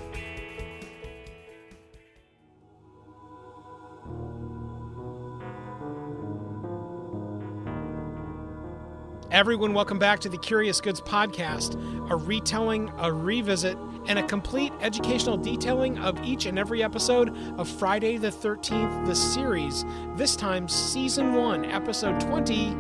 [9.38, 11.76] Everyone, welcome back to the Curious Goods podcast,
[12.10, 17.68] a retelling, a revisit, and a complete educational detailing of each and every episode of
[17.68, 19.84] Friday the 13th, the series.
[20.16, 22.70] This time, season 1, episode 20.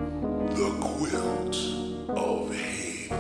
[0.50, 3.14] The Quilts of Hathor.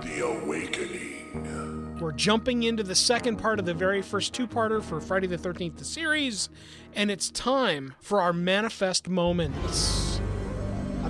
[0.00, 1.98] The Awakening.
[2.00, 5.36] We're jumping into the second part of the very first two parter for Friday the
[5.36, 6.48] 13th, the series,
[6.94, 10.03] and it's time for our manifest moments.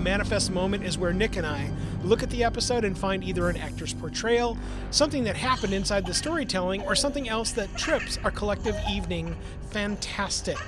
[0.04, 1.70] Manifest moment is where Nick and I
[2.02, 4.58] look at the episode and find either an actor's portrayal,
[4.90, 9.34] something that happened inside the storytelling, or something else that trips our collective evening
[9.70, 10.58] fantastic.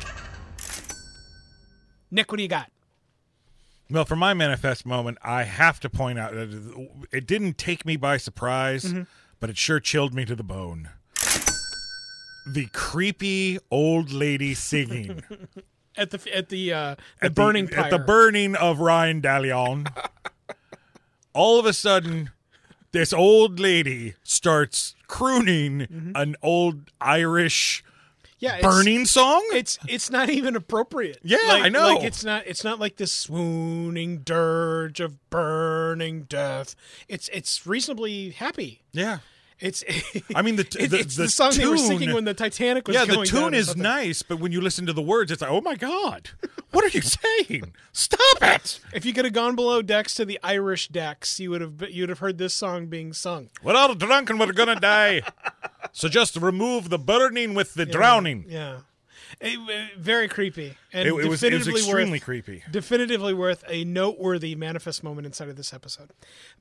[2.10, 2.70] Nick, what do you got?
[3.90, 7.98] Well, for my manifest moment, I have to point out that it didn't take me
[7.98, 9.02] by surprise, mm-hmm.
[9.38, 10.88] but it sure chilled me to the bone.
[12.46, 15.22] The creepy old lady singing
[15.96, 19.86] At the at the uh, the at burning at the burning of Ryan Dallion.
[21.32, 22.30] All of a sudden,
[22.92, 27.84] this old lady starts crooning an old Irish
[28.38, 29.42] yeah, it's- burning song.
[29.52, 31.18] It's it's not even appropriate.
[31.22, 31.94] Yeah, Like- I know.
[31.94, 36.74] Like it's not it's not like this swooning dirge of burning death.
[37.08, 38.82] It's it's reasonably happy.
[38.92, 39.18] yeah.
[39.58, 39.82] It's
[40.34, 42.34] I mean, the t- it- the- it's the the, song they were singing when the
[42.34, 45.40] Titanic was yeah, the tune is nice, but when you listen to the words, it's
[45.40, 46.30] like, oh my god,
[46.72, 47.72] what are you saying?
[47.92, 48.80] Stop it!
[48.92, 52.02] If you could have gone below decks to the Irish decks, you would have you
[52.02, 53.48] would have heard this song being sung.
[53.62, 55.22] We're all drunk and we're gonna die.
[55.92, 58.44] so just remove the burning with the drowning.
[58.48, 58.80] Yeah,
[59.40, 62.62] It- very creepy and It, it was, it was extremely worth, creepy.
[62.70, 66.10] definitively worth a noteworthy manifest moment inside of this episode.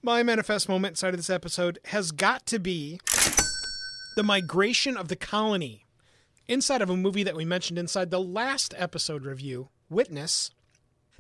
[0.02, 3.00] My manifest moment inside of this episode has got to be
[4.16, 5.86] the migration of the colony
[6.48, 10.52] inside of a movie that we mentioned inside the last episode review, Witness.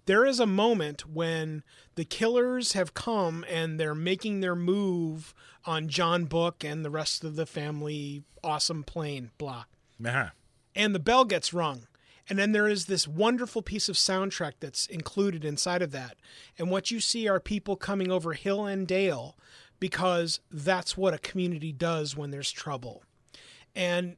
[0.07, 1.63] There is a moment when
[1.95, 5.33] the killers have come and they're making their move
[5.65, 9.65] on John Book and the rest of the family, awesome plane, blah
[10.03, 10.29] Uh-huh.
[10.75, 11.87] And the bell gets rung.
[12.27, 16.17] And then there is this wonderful piece of soundtrack that's included inside of that.
[16.57, 19.37] And what you see are people coming over hill and dale
[19.79, 23.03] because that's what a community does when there's trouble.
[23.75, 24.17] And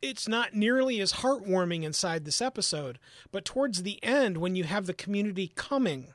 [0.00, 2.98] it's not nearly as heartwarming inside this episode,
[3.32, 6.12] but towards the end, when you have the community coming,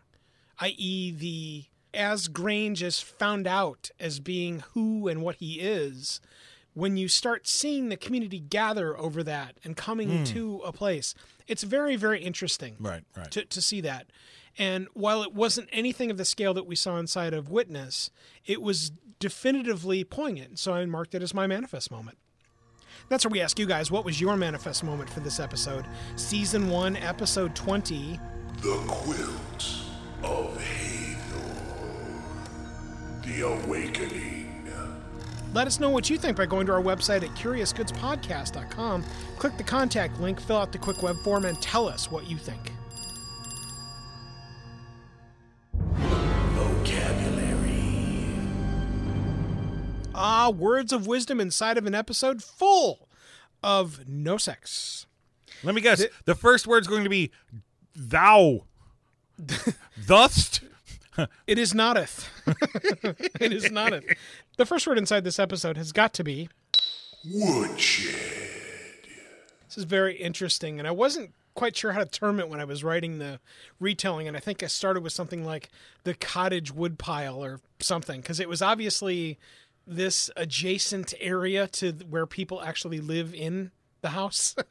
[0.59, 6.21] i.e., the as Grange is found out as being who and what he is,
[6.73, 10.23] when you start seeing the community gather over that and coming hmm.
[10.25, 11.15] to a place,
[11.47, 13.31] it's very, very interesting Right, right.
[13.31, 14.07] to, to see that.
[14.57, 18.11] And while it wasn't anything of the scale that we saw inside of Witness,
[18.45, 20.59] it was definitively poignant.
[20.59, 22.17] So I marked it as my manifest moment.
[23.09, 25.85] That's where we ask you guys, what was your manifest moment for this episode?
[26.15, 28.19] Season 1, Episode 20.
[28.61, 29.75] The Quilt
[30.23, 31.49] of Hathor.
[33.23, 34.38] The Awakening.
[35.53, 39.03] Let us know what you think by going to our website at curiousgoodspodcast.com.
[39.37, 42.37] Click the contact link, fill out the quick web form, and tell us what you
[42.37, 42.71] think.
[46.53, 48.35] Vocabulary.
[50.13, 53.09] Ah, words of wisdom inside of an episode full
[53.63, 55.07] of no sex.
[55.63, 56.05] Let me guess.
[56.25, 57.31] the first word's going to be
[57.95, 58.65] thou.
[59.99, 60.61] Thust.
[61.47, 62.29] It is noteth.
[63.39, 64.05] it is noteth.
[64.57, 66.49] The first word inside this episode has got to be
[67.25, 68.15] Woodshed.
[69.67, 72.65] This is very interesting, and I wasn't quite sure how to term it when I
[72.65, 73.39] was writing the
[73.79, 75.69] retelling, and I think I started with something like
[76.03, 79.37] the cottage woodpile or something, because it was obviously
[79.85, 84.55] this adjacent area to where people actually live in the house,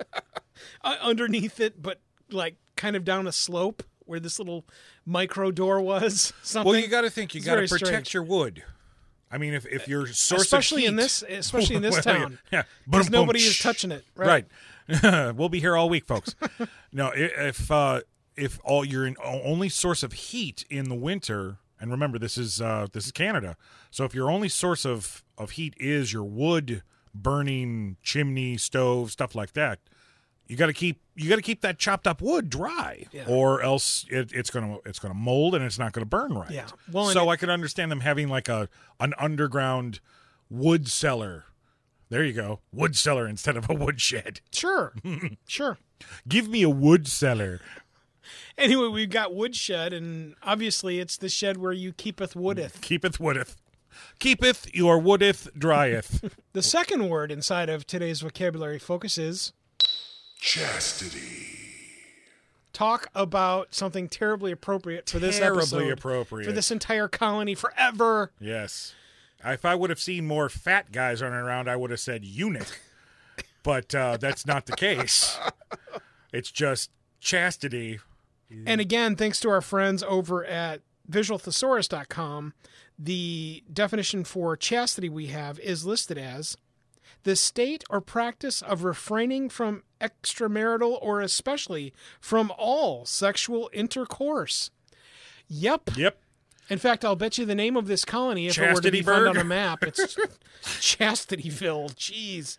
[0.83, 4.65] Uh, underneath it, but like kind of down a slope where this little
[5.05, 6.33] micro door was.
[6.43, 6.73] Something.
[6.73, 7.35] Well, you got to think.
[7.35, 8.15] You got to protect strange.
[8.15, 8.65] your wood.
[9.31, 12.63] I mean, if, if your source especially of in this, especially in this town, yeah,
[12.89, 14.05] because nobody is touching it.
[14.17, 14.47] Right.
[14.89, 15.35] Right.
[15.37, 16.35] we'll be here all week, folks.
[16.93, 18.01] no, if uh,
[18.37, 22.87] if all your only source of heat in the winter, and remember this is uh,
[22.93, 23.57] this is Canada,
[23.91, 26.83] so if your only source of of heat is your wood
[27.15, 29.81] burning chimney, stove, stuff like that,
[30.49, 34.07] you got to keep you got to keep that chopped up wood dry, or else
[34.11, 36.51] it, it's gonna it's gonna mold and it's not gonna burn right.
[36.51, 36.67] Yeah.
[36.91, 38.69] Well, so I could understand them having like a
[38.99, 40.01] an underground
[40.51, 41.45] wood cellar.
[42.09, 44.41] There you go, wood cellar instead of a woodshed.
[44.51, 44.95] Sure.
[45.47, 45.79] sure.
[46.27, 47.61] Give me a wood cellar.
[48.57, 52.81] Anyway, we've got woodshed, and obviously it's the shed where you keepeth woodeth.
[52.81, 53.57] Keepeth woodeth.
[54.21, 56.31] Keepeth your woodeth dryeth.
[56.53, 59.53] The second word inside of today's vocabulary focus is
[60.39, 61.47] Chastity.
[62.73, 66.47] talk about something terribly appropriate for this Terribly episode, appropriate.
[66.47, 68.31] for this entire colony forever.
[68.41, 68.95] yes.
[69.45, 72.81] If I would have seen more fat guys running around, I would have said eunuch.
[73.65, 75.39] But uh, that's not the case.
[76.33, 77.99] It's just chastity.
[78.67, 80.81] And again, thanks to our friends over at
[81.11, 82.55] visualthesaurus.com,
[82.99, 86.57] the definition for chastity we have is listed as
[87.29, 94.71] the state or practice of refraining from extramarital or especially from all sexual intercourse.
[95.47, 95.91] Yep.
[95.95, 96.19] Yep.
[96.71, 99.03] In fact, I'll bet you the name of this colony, if it were to be
[99.03, 100.01] found on a map, it's
[100.63, 101.95] Chastityville.
[101.97, 102.57] Jeez,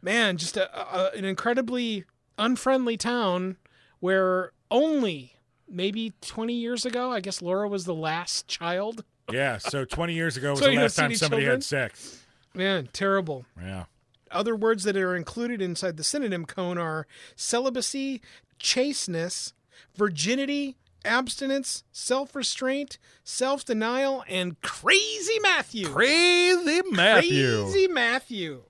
[0.00, 2.04] man, just a, a, an incredibly
[2.38, 3.56] unfriendly town
[3.98, 5.34] where only
[5.68, 9.02] maybe 20 years ago, I guess Laura was the last child.
[9.32, 9.58] Yeah.
[9.58, 11.56] So 20 years ago was So the last time somebody children?
[11.56, 12.24] had sex.
[12.54, 13.46] Man, terrible.
[13.60, 13.86] Yeah.
[14.32, 17.06] Other words that are included inside the synonym cone are
[17.36, 18.20] celibacy,
[18.58, 19.52] chasteness,
[19.94, 25.88] virginity, abstinence, self restraint, self denial, and crazy Matthew.
[25.88, 27.62] Crazy Matthew.
[27.64, 28.62] Crazy Matthew.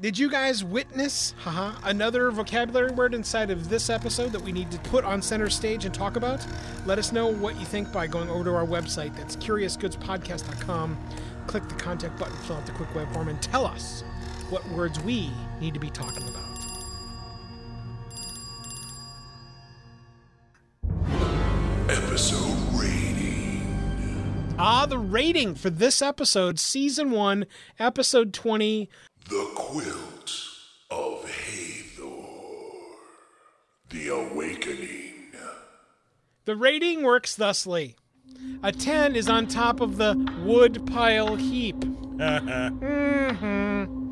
[0.00, 4.70] Did you guys witness haha, another vocabulary word inside of this episode that we need
[4.70, 6.44] to put on center stage and talk about?
[6.86, 9.14] Let us know what you think by going over to our website.
[9.14, 10.98] That's curiousgoodspodcast.com.
[11.46, 14.02] Click the contact button, fill out the quick web form, and tell us
[14.50, 15.30] what words we
[15.60, 16.44] need to be talking about.
[21.88, 24.54] Episode rating.
[24.58, 27.46] Ah, the rating for this episode, season one,
[27.78, 28.88] episode 20.
[29.28, 30.32] The Quilt
[30.90, 32.26] of Hathor.
[33.90, 35.14] The Awakening.
[36.44, 37.96] The rating works thusly.
[38.62, 41.84] A 10 is on top of the wood pile heap.
[42.20, 44.09] hmm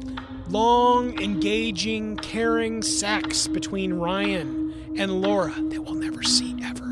[0.51, 6.87] Long, engaging, caring sex between Ryan and Laura that we'll never see ever.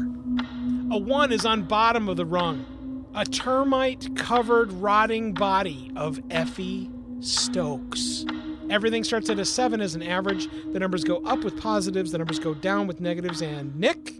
[0.91, 3.07] A 1 is on bottom of the rung.
[3.15, 6.91] A termite covered, rotting body of Effie
[7.21, 8.27] Stokes.
[8.69, 10.49] Everything starts at a 7 as an average.
[10.73, 13.41] The numbers go up with positives, the numbers go down with negatives.
[13.41, 14.13] And Nick?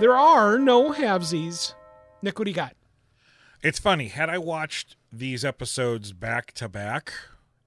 [0.00, 1.74] There are no halvesies.
[2.22, 2.74] Nick, what do you got?
[3.64, 4.08] It's funny.
[4.08, 7.14] Had I watched these episodes back to back,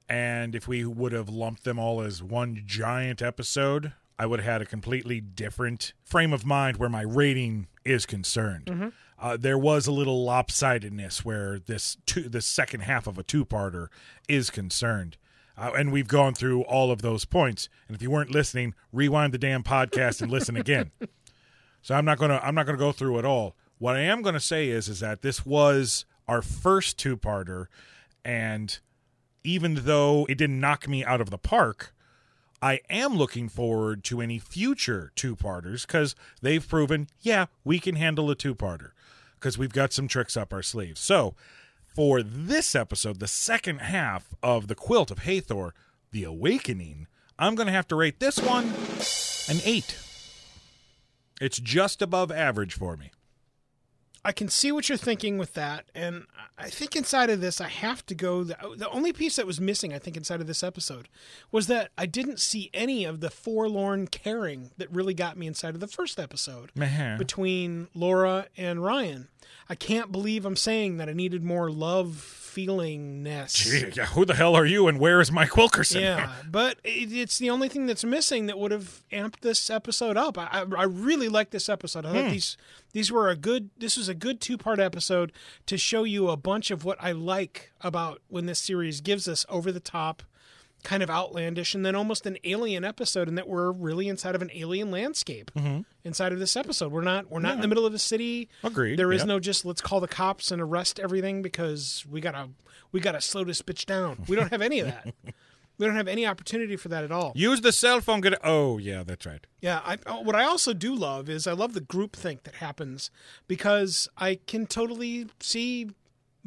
[0.07, 4.51] and if we would have lumped them all as one giant episode, I would have
[4.53, 8.93] had a completely different frame of mind where my rating is concerned.
[9.19, 13.87] Uh, there was a little lopsidedness where this two, the second half of a two-parter
[14.29, 15.17] is concerned.
[15.57, 17.69] Uh, and we've gone through all of those points.
[17.87, 20.91] And if you weren't listening, rewind the damn podcast and listen again.
[21.79, 23.55] So I'm not gonna I'm not gonna go through it all.
[23.79, 27.67] What I am gonna say is is that this was our first two parter,
[28.25, 28.79] and
[29.43, 31.93] even though it didn't knock me out of the park,
[32.61, 37.95] I am looking forward to any future two parters because they've proven, yeah, we can
[37.95, 38.91] handle a two parter
[39.35, 40.99] because we've got some tricks up our sleeves.
[40.99, 41.35] So
[41.85, 45.73] for this episode, the second half of the Quilt of Hathor,
[46.11, 47.07] The Awakening,
[47.37, 48.73] I'm going to have to rate this one
[49.47, 49.97] an eight.
[51.39, 53.11] It's just above average for me.
[54.27, 56.25] I can see what you're thinking with that, and
[56.57, 58.43] I think inside of this, I have to go.
[58.43, 61.07] The, the only piece that was missing, I think, inside of this episode,
[61.49, 65.75] was that I didn't see any of the forlorn caring that really got me inside
[65.75, 67.15] of the first episode Meh.
[67.15, 69.29] between Laura and Ryan.
[69.69, 73.53] I can't believe I'm saying that I needed more love feelingness.
[73.55, 76.01] Gee, yeah, who the hell are you and where is Mike Wilkerson?
[76.01, 80.17] Yeah, but it, it's the only thing that's missing that would have amped this episode
[80.17, 80.37] up.
[80.37, 82.05] I, I, I really like this episode.
[82.05, 82.31] I thought hmm.
[82.31, 82.57] these
[82.93, 83.69] these were a good.
[83.77, 85.31] This was a good two part episode
[85.67, 89.45] to show you a bunch of what I like about when this series gives us
[89.49, 90.23] over the top,
[90.83, 94.41] kind of outlandish, and then almost an alien episode, and that we're really inside of
[94.41, 95.51] an alien landscape.
[95.55, 95.81] Mm-hmm.
[96.03, 98.49] Inside of this episode, we're not we're not in the middle of a city.
[98.63, 99.27] Agreed, There is yep.
[99.27, 102.49] no just let's call the cops and arrest everything because we gotta
[102.91, 104.23] we gotta slow this bitch down.
[104.27, 105.13] We don't have any of that.
[105.77, 107.33] we don't have any opportunity for that at all.
[107.35, 108.21] Use the cell phone.
[108.21, 109.45] Get oh yeah, that's right.
[109.61, 113.11] Yeah, I, oh, what I also do love is I love the groupthink that happens
[113.47, 115.89] because I can totally see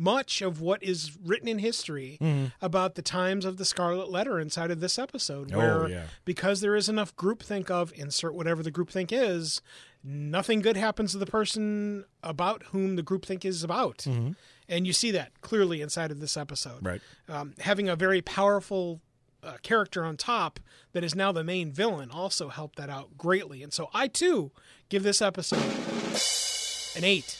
[0.01, 2.19] much of what is written in history
[2.63, 6.05] about the times of the Scarlet Letter inside of this episode, Oh, where yeah.
[6.25, 9.61] because there is enough groupthink of insert whatever the groupthink is,
[10.03, 14.07] nothing good happens to the person about whom the groupthink is about,
[14.69, 17.03] and you see that clearly inside of this episode Right.
[17.29, 19.03] um, having a very powerful
[19.43, 20.61] uh, character on top
[20.93, 23.63] that is now the main villain also helped that out greatly.
[23.63, 24.51] And so I too
[24.89, 25.63] give this episode
[26.97, 27.39] an eight.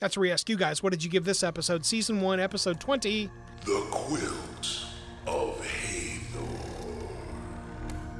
[0.00, 1.84] That's where we ask you guys, what did you give this episode?
[1.84, 3.30] Season one, episode 20.
[3.64, 4.84] The Quilt
[5.26, 6.46] of Hathor.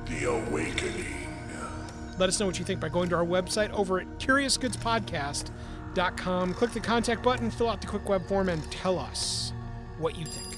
[0.07, 1.15] The Awakening.
[2.19, 6.55] Let us know what you think by going to our website over at curiousgoodspodcast.com.
[6.55, 9.53] Click the contact button, fill out the quick web form, and tell us
[9.99, 10.57] what you think.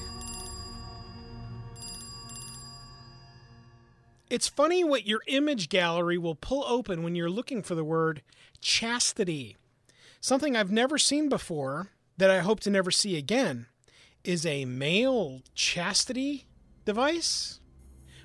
[4.31, 8.23] It's funny what your image gallery will pull open when you're looking for the word
[8.61, 9.59] chastity.
[10.23, 13.67] Something I've never seen before that I hope to never see again
[14.23, 16.47] is a male chastity
[16.85, 17.61] device.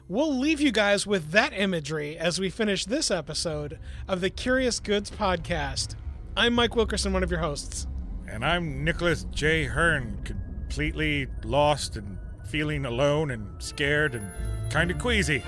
[0.09, 3.79] We'll leave you guys with that imagery as we finish this episode
[4.09, 5.95] of the Curious Goods podcast.
[6.35, 7.87] I'm Mike Wilkerson, one of your hosts.
[8.27, 9.63] And I'm Nicholas J.
[9.63, 14.29] Hearn, completely lost and feeling alone and scared and
[14.69, 15.41] kind of queasy.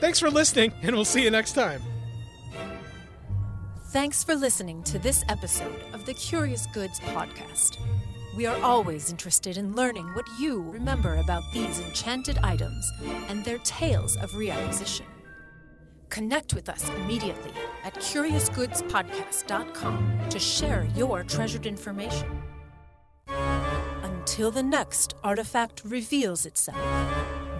[0.00, 1.80] Thanks for listening, and we'll see you next time.
[3.94, 7.78] Thanks for listening to this episode of the Curious Goods podcast.
[8.36, 12.90] We are always interested in learning what you remember about these enchanted items
[13.28, 15.04] and their tales of reacquisition.
[16.08, 17.52] Connect with us immediately
[17.84, 22.42] at curiousgoodspodcast.com to share your treasured information.
[23.28, 26.82] Until the next artifact reveals itself,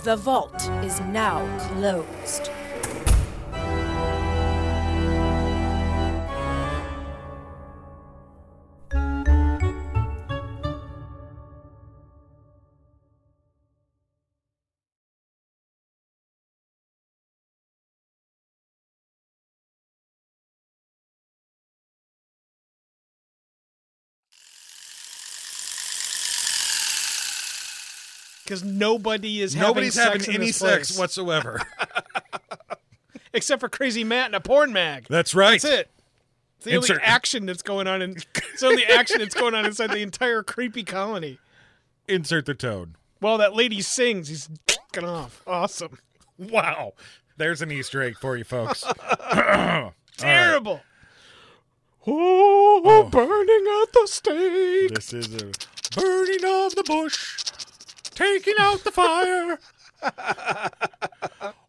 [0.02, 2.50] the vault is now closed.
[28.44, 31.62] Because nobody is Nobody's having, having sex in any sex whatsoever.
[33.34, 35.06] except for Crazy Matt and a porn mag.
[35.08, 35.60] That's right.
[35.60, 35.90] That's it.
[36.56, 38.16] It's the Insert- only action that's going on in.
[38.52, 41.40] It's the only action that's going on inside the entire creepy colony.
[42.06, 42.94] Insert the tone.
[43.18, 45.42] While that lady sings, he's fucking off.
[45.44, 45.98] Awesome.
[46.38, 46.92] Wow.
[47.36, 48.84] There's an Easter egg for you folks.
[50.16, 50.82] Terrible.
[52.06, 54.94] Oh, oh burning at the stake.
[54.94, 55.50] this is a
[55.98, 57.43] burning of the bush,
[58.14, 59.58] taking out the fire.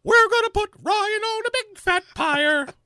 [0.04, 2.68] We're gonna put Ryan on a big fat pyre.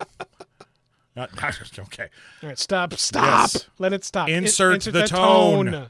[1.79, 2.07] Okay.
[2.43, 3.51] All right, stop, stop.
[3.53, 3.67] Yes.
[3.77, 4.29] Let it stop.
[4.29, 5.89] In- Insert the tone.